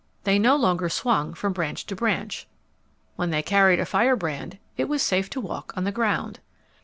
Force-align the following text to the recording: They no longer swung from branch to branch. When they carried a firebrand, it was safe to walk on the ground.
They 0.23 0.39
no 0.39 0.55
longer 0.55 0.89
swung 0.89 1.35
from 1.35 1.53
branch 1.53 1.85
to 1.85 1.95
branch. 1.95 2.47
When 3.17 3.29
they 3.29 3.43
carried 3.43 3.79
a 3.79 3.85
firebrand, 3.85 4.57
it 4.75 4.85
was 4.85 5.03
safe 5.03 5.29
to 5.29 5.39
walk 5.39 5.73
on 5.77 5.83
the 5.83 5.91
ground. 5.91 6.39